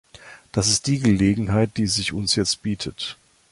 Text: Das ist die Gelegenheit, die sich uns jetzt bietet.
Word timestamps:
Das 0.51 0.67
ist 0.67 0.87
die 0.87 0.97
Gelegenheit, 0.97 1.77
die 1.77 1.85
sich 1.85 2.11
uns 2.11 2.33
jetzt 2.35 2.63
bietet. 2.63 3.17